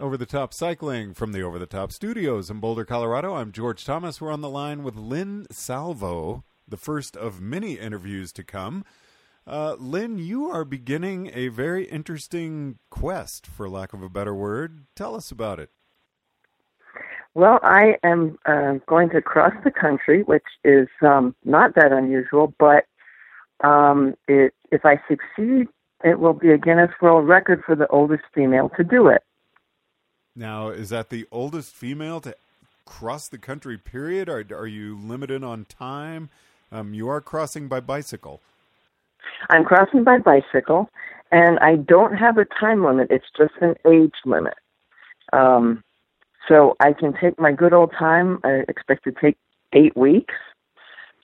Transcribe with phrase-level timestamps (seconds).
[0.00, 3.34] Over the Top Cycling from the Over the Top Studios in Boulder, Colorado.
[3.34, 4.20] I'm George Thomas.
[4.20, 8.84] We're on the line with Lynn Salvo, the first of many interviews to come.
[9.46, 14.80] Uh, Lynn, you are beginning a very interesting quest, for lack of a better word.
[14.96, 15.70] Tell us about it.
[17.34, 22.52] Well, I am uh, going to cross the country, which is um, not that unusual,
[22.58, 22.86] but
[23.62, 25.68] um, it, if I succeed,
[26.02, 29.22] it will be a Guinness World Record for the oldest female to do it.
[30.36, 32.34] Now, is that the oldest female to
[32.84, 34.28] cross the country, period?
[34.28, 36.28] Are, are you limited on time?
[36.72, 38.40] Um, you are crossing by bicycle.
[39.50, 40.90] I'm crossing by bicycle,
[41.30, 43.08] and I don't have a time limit.
[43.10, 44.54] It's just an age limit.
[45.32, 45.84] Um,
[46.48, 48.40] so I can take my good old time.
[48.44, 49.36] I expect to take
[49.72, 50.34] eight weeks,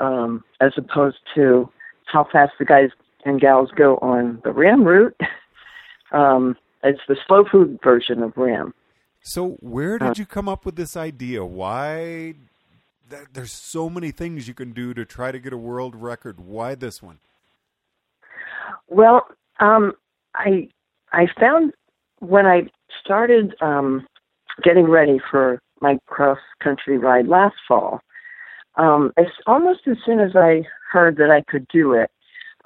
[0.00, 1.70] um, as opposed to
[2.06, 2.90] how fast the guys
[3.24, 5.18] and gals go on the RAAM route.
[6.12, 8.74] um, it's the slow food version of RAAM.
[9.26, 11.44] So, where did you come up with this idea?
[11.44, 12.34] Why?
[13.10, 16.38] th- There's so many things you can do to try to get a world record.
[16.38, 17.18] Why this one?
[18.86, 19.26] Well,
[19.58, 19.94] um,
[20.36, 20.68] I
[21.12, 21.72] I found
[22.20, 22.68] when I
[23.02, 24.06] started um,
[24.62, 28.02] getting ready for my cross country ride last fall,
[28.76, 30.62] um, as almost as soon as I
[30.92, 32.12] heard that I could do it,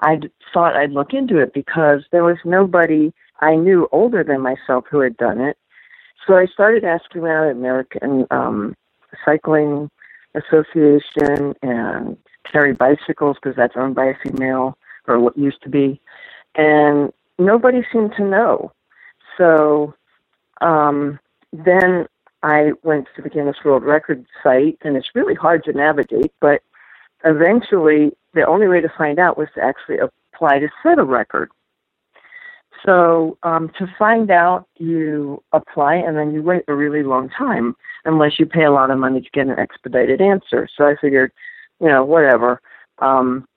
[0.01, 0.19] I
[0.53, 4.99] thought I'd look into it because there was nobody I knew older than myself who
[4.99, 5.57] had done it.
[6.27, 8.75] So I started asking around at American um,
[9.25, 9.89] Cycling
[10.35, 12.17] Association and
[12.49, 14.77] Carry Bicycles because that's owned by a female
[15.07, 15.99] or what used to be,
[16.55, 18.71] and nobody seemed to know.
[19.37, 19.95] So
[20.61, 21.19] um,
[21.51, 22.05] then
[22.43, 26.61] I went to the Guinness World Record site, and it's really hard to navigate, but
[27.23, 31.51] eventually the only way to find out was to actually apply to set a record.
[32.85, 37.75] So um, to find out, you apply and then you wait a really long time
[38.05, 40.67] unless you pay a lot of money to get an expedited answer.
[40.75, 41.31] So I figured,
[41.79, 42.61] you know, whatever.
[42.99, 43.47] Um,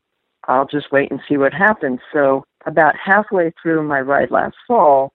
[0.47, 2.01] I'll just wait and see what happens.
[2.13, 5.13] So about halfway through my ride last fall,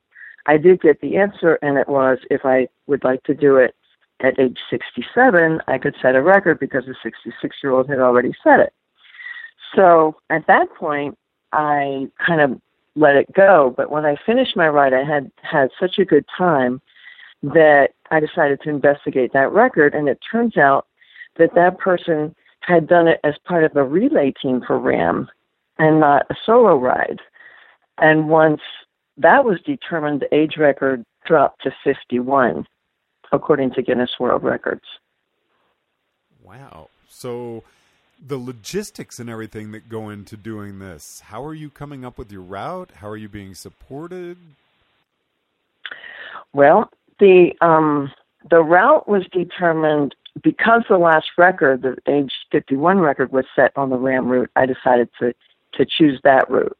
[0.47, 3.75] I did get the answer, and it was if I would like to do it
[4.21, 8.33] at age 67, I could set a record because a 66 year old had already
[8.43, 8.73] set it.
[9.75, 11.17] So at that point,
[11.51, 12.61] I kind of
[12.99, 13.73] let it go.
[13.75, 16.81] But when I finished my ride, I had had such a good time
[17.41, 19.93] that I decided to investigate that record.
[19.95, 20.87] And it turns out
[21.37, 25.29] that that person had done it as part of a relay team for RAAM
[25.77, 27.19] and not a solo ride.
[27.97, 28.61] And once
[29.17, 32.65] that was determined, the age record dropped to 51,
[33.31, 34.83] according to Guinness World Records.
[36.43, 36.89] Wow.
[37.07, 37.63] So,
[38.25, 42.31] the logistics and everything that go into doing this, how are you coming up with
[42.31, 42.91] your route?
[42.95, 44.37] How are you being supported?
[46.53, 48.11] Well, the um,
[48.49, 53.89] the route was determined because the last record, the age 51 record, was set on
[53.89, 54.51] the RAAM route.
[54.55, 55.33] I decided to
[55.73, 56.77] to choose that route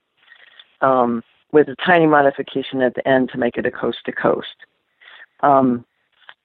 [0.81, 4.47] um, with a tiny modification at the end to make it a coast to coast.
[5.41, 5.85] Um,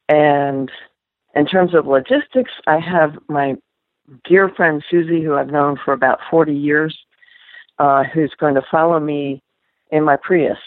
[0.08, 0.70] and
[1.34, 3.56] in terms of logistics, I have my
[4.28, 6.96] dear friend Susie, who I've known for about 40 years,
[7.78, 9.42] uh, who's going to follow me
[9.90, 10.58] in my Prius.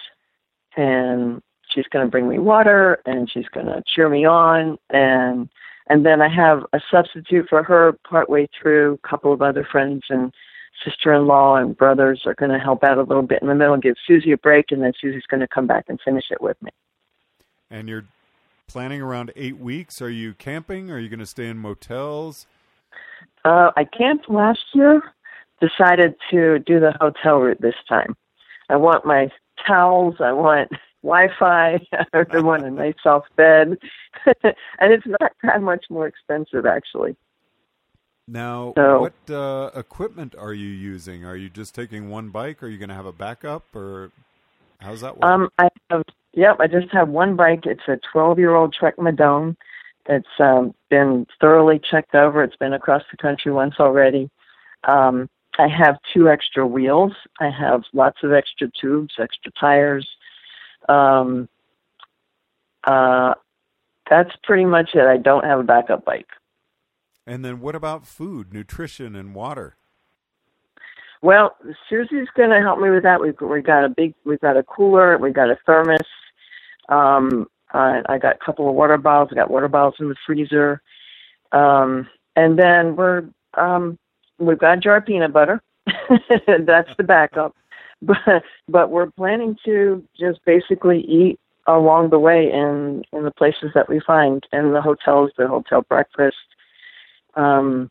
[0.75, 4.78] And she's going to bring me water and she's going to cheer me on.
[4.89, 5.50] And,
[5.88, 9.00] and then I have a substitute for her partway through.
[9.04, 10.33] A couple of other friends and
[10.86, 13.81] sister-in-law and brothers are going to help out a little bit in the middle, and
[13.81, 16.62] give Susie a break, and then Susie's going to come back and finish it with
[16.62, 16.69] me.
[17.72, 18.06] And you're
[18.68, 20.01] planning around eight weeks.
[20.01, 20.92] Are you camping?
[20.92, 22.45] Are you going to stay in motels?
[23.46, 25.02] Uh, I camped last year.
[25.60, 28.16] Decided to do the hotel route this time.
[28.70, 29.32] I want my
[29.66, 30.16] towels.
[30.20, 30.70] I want
[31.02, 31.80] Wi-Fi.
[32.14, 33.78] I want a nice soft bed,
[34.26, 37.16] and it's not that much more expensive actually.
[38.28, 41.26] Now, So- what uh, equipment are you using?
[41.26, 42.62] Are you just taking one bike?
[42.62, 44.12] Are you going to have a backup, or
[44.80, 45.26] how's that work?
[45.26, 46.04] Um, I have,
[46.34, 47.66] yep, I just have one bike.
[47.66, 49.56] It's a 12 year old Trek Madone.
[50.07, 52.44] It's um, been thoroughly checked over.
[52.44, 54.30] It's been across the country once already.
[54.86, 57.13] Um, I have two extra wheels.
[57.39, 60.07] I have lots of extra tubes, extra tires.
[60.88, 61.50] Um,
[62.86, 63.33] uh,
[64.09, 65.06] that's pretty much it.
[65.06, 66.30] I don't have a backup bike.
[67.25, 69.75] and then what about food, nutrition, and water?
[71.21, 71.57] Well,
[71.89, 73.19] Susie's going to help me with that.
[73.19, 76.00] We've we got a big, we've got a cooler, We've got a thermos.
[76.89, 79.30] Um, I, I got a couple of water bottles.
[79.31, 80.81] I got water bottles in the freezer,
[81.52, 83.25] um, and then we're
[83.56, 83.98] um,
[84.38, 85.62] we've got a jar of peanut butter.
[86.48, 87.56] That's the backup,
[88.02, 93.72] but but we're planning to just basically eat along the way in in the places
[93.75, 96.38] that we find in the hotels, the hotel breakfast,
[97.36, 97.90] um,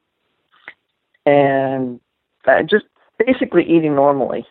[1.26, 2.00] and
[2.46, 2.86] uh, just
[3.18, 4.46] basically eating normally.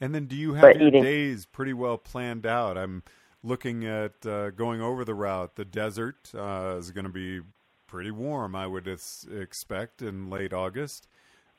[0.00, 1.02] And then, do you have But your eating.
[1.04, 2.76] days pretty well planned out?
[2.76, 3.04] I'm
[3.42, 5.56] looking at uh, going over the route.
[5.56, 7.40] The desert uh, is going to be
[7.86, 11.08] pretty warm, I would expect, in late August.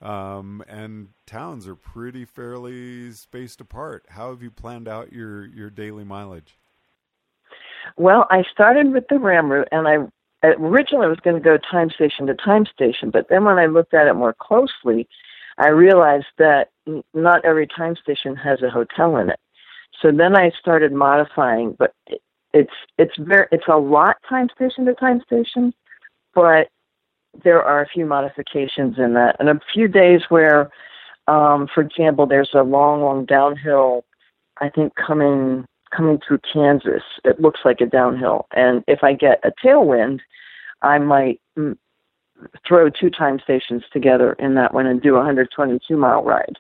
[0.02, 4.06] Um, and towns are pretty fairly spaced apart.
[4.10, 6.58] How have you planned out your, your daily mileage?
[7.98, 9.98] Well, I started with the RAAM route, and I
[10.44, 13.94] originally was going to go time station to time station, but then when I looked
[13.94, 15.08] at it more closely,
[15.58, 16.70] I realized that
[17.14, 19.40] not every time station has a hotel in it.
[20.02, 22.22] So then I started modifying, but it,
[22.54, 25.74] it's it's very it's a lot time station to time station,
[26.36, 26.68] but
[27.44, 30.70] there are a few modifications in that, and a few days where,
[31.28, 34.06] um, for example, there's a long, long downhill.
[34.62, 39.40] I think coming coming through Kansas, it looks like a downhill, and if I get
[39.44, 40.20] a tailwind,
[40.82, 41.78] I might mm,
[42.68, 46.58] throw two time stations together in that one and do a 122 mile ride.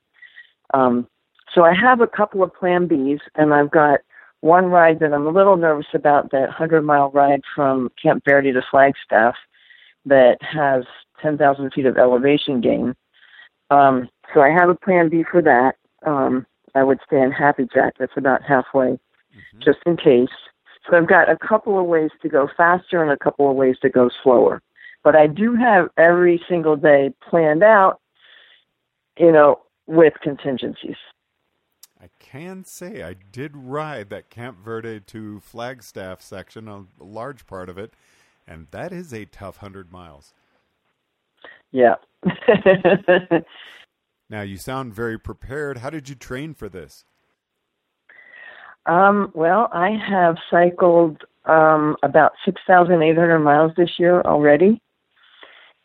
[0.74, 1.07] Um,
[1.53, 4.00] so I have a couple of Plan Bs, and I've got
[4.41, 8.51] one ride that I'm a little nervous about that 100 mile ride from Camp Verde
[8.51, 9.35] to Flagstaff
[10.05, 10.83] that has
[11.21, 12.95] 10,000 feet of elevation gain.
[13.69, 15.75] Um, so I have a Plan B for that.
[16.05, 16.45] Um,
[16.75, 17.94] I would stay in Happy Jack.
[17.99, 18.99] That's about halfway,
[19.63, 20.29] just in case.
[20.89, 23.77] So I've got a couple of ways to go faster and a couple of ways
[23.81, 24.61] to go slower.
[25.03, 28.01] But I do have every single day planned out,
[29.17, 30.97] you know, with contingencies.
[32.03, 37.69] I can say I did ride that Camp Verde to Flagstaff section, a large part
[37.69, 37.94] of it,
[38.45, 40.33] and that is a tough 100 miles.
[41.71, 41.95] Yeah.
[44.29, 45.79] Now, you sound very prepared.
[45.79, 47.05] How did you train for this?
[48.88, 54.81] um, well, I have cycled um, about 6,800 miles this year already.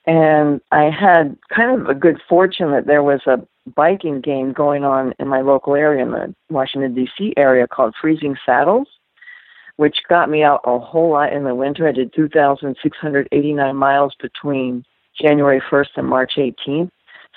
[0.09, 4.83] And I had kind of a good fortune that there was a biking game going
[4.83, 7.35] on in my local area, in the Washington, D.C.
[7.37, 8.89] area, called Freezing Saddles,
[9.77, 11.87] which got me out a whole lot in the winter.
[11.87, 14.83] I did 2,689 miles between
[15.21, 16.89] January 1st and March 18th.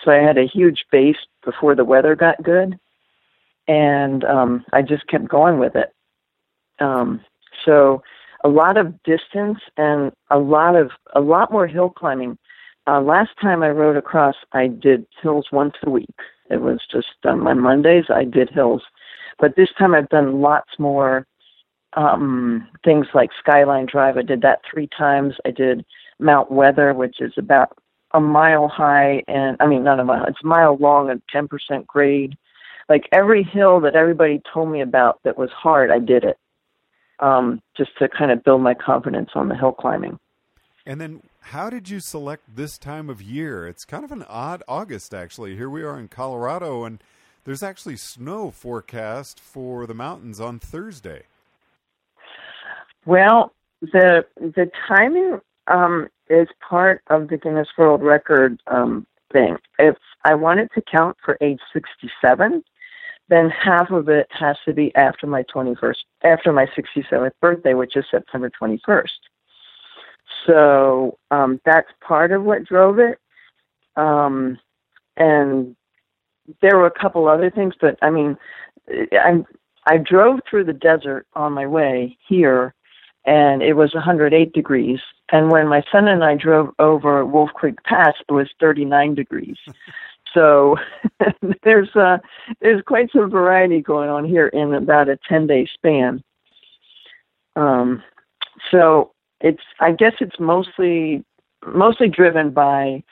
[0.06, 2.80] So I had a huge base before the weather got good.
[3.68, 5.94] And um, I just kept going with it.
[6.80, 7.20] Um,
[7.66, 8.02] so
[8.44, 12.38] a lot of distance and a lot of a lot more hill climbing.
[12.88, 16.16] Uh, last time I rode across, I did hills once a week.
[16.50, 18.82] It was just um, on Mondays I did hills,
[19.40, 21.26] but this time I've done lots more
[21.94, 24.18] um, things like Skyline Drive.
[24.18, 25.36] I did that three times.
[25.46, 25.86] I did
[26.20, 27.78] Mount Weather, which is about
[28.14, 30.26] a mile high, and I mean not a mile.
[30.26, 32.38] It's a mile long and ten percent grade.
[32.90, 36.38] Like every hill that everybody told me about that was hard, I did it
[37.22, 40.20] um, just to kind of build my confidence on the hill climbing.
[40.86, 43.68] And then, how did you select this time of year?
[43.68, 45.56] It's kind of an odd August, actually.
[45.56, 47.04] Here we are in Colorado, and
[47.44, 51.24] there's actually snow forecast for the mountains on Thursday.
[53.06, 59.58] Well, the the timing um, is part of the Guinness World Record um, thing.
[59.80, 62.64] If I wanted to count for age 67,
[63.30, 67.96] then half of it has to be after my 21st, after my 67th birthday, which
[67.96, 69.08] is September 21st.
[70.46, 73.20] So um, that's part of what drove it.
[73.96, 74.58] Um,
[75.18, 75.76] and
[76.62, 78.38] there were a couple other things, but I mean,
[78.90, 79.44] I
[79.88, 82.74] I drove through the desert on my way here,
[83.26, 85.00] and it was 108 degrees.
[85.32, 89.58] And when my son and I drove over Wolf Creek Pass, it was 39 degrees.
[90.34, 90.78] So
[91.64, 92.20] there's uh,
[92.62, 96.24] there's quite some variety going on here in about a 10 day span.
[97.56, 98.02] Um,
[98.72, 99.11] so
[99.42, 101.24] it's I guess it's mostly
[101.66, 103.04] mostly driven by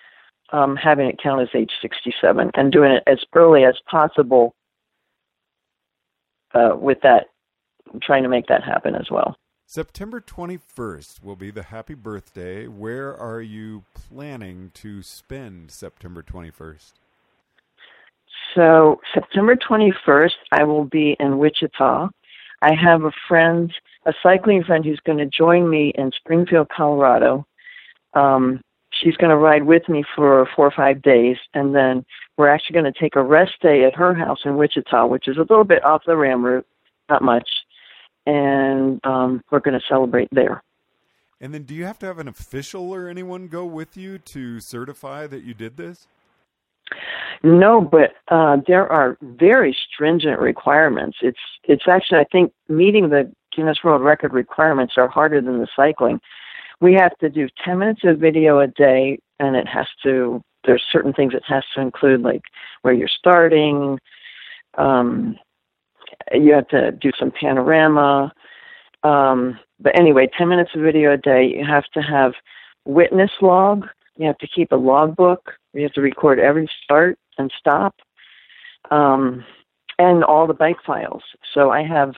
[0.52, 4.56] um, having it count as age 67 and doing it as early as possible
[6.54, 7.28] uh, with that,
[8.02, 9.36] trying to make that happen as well.
[9.66, 12.66] September 21st will be the happy birthday.
[12.66, 16.94] Where are you planning to spend September 21st?
[18.56, 22.10] So, September 21st, I will be in Wichita.
[22.64, 23.72] I have a friend,
[24.10, 27.46] a cycling friend, who's going to join me in Springfield, Colorado.
[28.14, 28.62] Um,
[28.92, 32.04] she's going to ride with me for four or five days, and then
[32.38, 35.38] we're actually going to take a rest day at her house in Wichita, which is
[35.38, 36.66] a little bit off the RAAM route,
[37.08, 37.48] not much,
[38.26, 40.64] and um, we're going to celebrate there.
[41.40, 44.60] And then, do you have to have an official or anyone go with you to
[44.60, 46.08] certify that you did this?
[47.44, 51.18] No, but uh, there are very stringent requirements.
[51.22, 55.68] It's it's actually I think meeting the Guinness World Record requirements are harder than the
[55.76, 56.22] cycling.
[56.80, 60.84] We have to do 10 minutes of video a day and it has to there's
[60.90, 62.42] certain things it has to include like
[62.84, 64.00] where you're starting
[64.78, 65.36] um,
[66.32, 68.32] you have to do some panorama
[69.04, 72.32] um, but anyway 10 minutes of video a day you have to have
[72.86, 73.86] witness log
[74.16, 77.94] you have to keep a logbook you have to record every start and stop
[78.90, 79.44] um,
[80.00, 81.24] and all the bike files.
[81.54, 82.16] So i have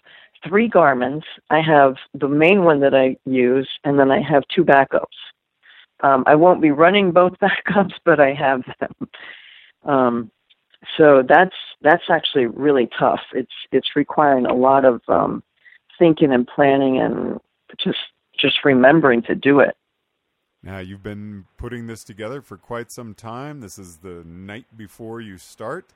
[0.48, 1.24] three Garmin's.
[1.50, 5.05] I have the main one that I use, and then I have two backups.
[6.01, 9.10] Um, I won't be running both backups, but I have them.
[9.83, 10.31] Um,
[10.98, 13.21] so that's that's actually really tough.
[13.33, 15.43] It's it's requiring a lot of um,
[16.00, 17.39] thinking and planning and
[17.77, 18.00] just
[18.38, 19.75] just remembering to do it.
[20.63, 23.62] Now you've been putting this together for quite some time.
[23.62, 25.93] This is the night before you start.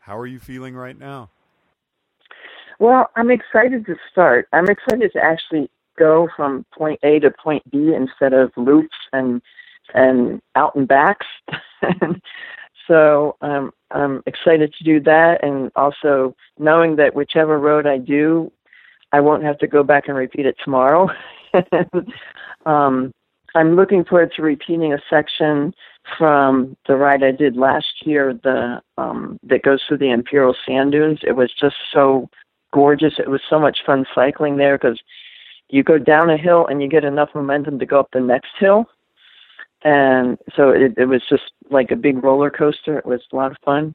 [0.00, 1.30] How are you feeling right now?
[2.78, 4.48] Well, I'm excited to start.
[4.52, 9.42] I'm excited to actually go from point A to point B instead of loops and
[9.94, 11.26] and out and backs.
[12.88, 18.50] so um, I'm excited to do that, and also knowing that whichever road I do,
[19.12, 21.08] I won't have to go back and repeat it tomorrow.
[22.66, 23.12] um,
[23.54, 25.74] I'm looking forward to repeating a section
[26.18, 30.92] from the ride I did last year, the um, that goes through the Imperial Sand
[30.92, 31.20] Dunes.
[31.22, 32.28] It was just so
[32.72, 33.14] gorgeous.
[33.18, 35.00] It was so much fun cycling there because
[35.68, 38.50] you go down a hill and you get enough momentum to go up the next
[38.58, 38.86] hill.
[39.84, 42.98] And so it, it was just like a big roller coaster.
[42.98, 43.94] It was a lot of fun.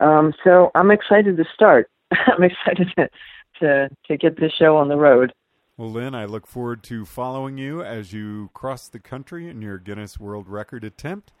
[0.00, 1.90] Um, so I'm excited to start.
[2.10, 3.08] I'm excited to,
[3.60, 5.32] to to get this show on the road.
[5.76, 9.78] Well, Lynn, I look forward to following you as you cross the country in your
[9.78, 11.32] Guinness World Record attempt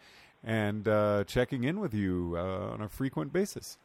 [0.44, 3.78] and uh, checking in with you uh, on a frequent basis.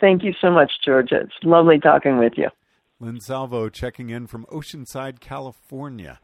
[0.00, 1.20] Thank you so much, Georgia.
[1.20, 2.48] It's lovely talking with you.
[3.00, 6.20] Lynn Salvo checking in from Oceanside, California.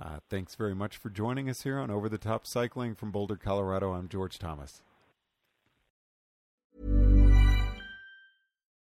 [0.00, 3.36] Uh, thanks very much for joining us here on Over the Top Cycling from Boulder,
[3.36, 3.92] Colorado.
[3.92, 4.82] I'm George Thomas.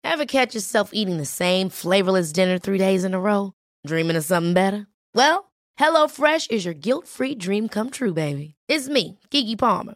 [0.03, 3.53] Ever catch yourself eating the same flavorless dinner three days in a row?
[3.85, 4.87] Dreaming of something better?
[5.13, 8.55] Well, HelloFresh is your guilt free dream come true, baby.
[8.69, 9.95] It's me, Keke Palmer.